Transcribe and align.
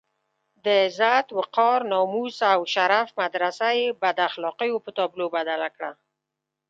د 0.65 0.65
عزت، 0.85 1.27
وقار، 1.39 1.79
ناموس 1.91 2.37
او 2.53 2.61
شرف 2.73 3.09
مدرسه 3.21 3.67
یې 3.79 3.87
بد 4.01 4.17
اخلاقيو 4.27 4.83
په 4.85 4.89
تابلو 4.97 5.25
بدله 5.35 5.69
کړه. 5.75 5.91